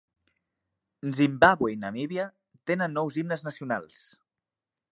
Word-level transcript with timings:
Zimbàbue 1.19 1.69
i 1.75 1.77
Namíbia 1.83 2.25
tenen 2.71 2.97
nous 2.99 3.19
himnes 3.21 3.45
nacionals. 3.49 4.03